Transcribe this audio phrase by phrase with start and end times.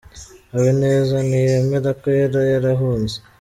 [0.53, 3.15] Habineza ntiyemera ko yari yarahunze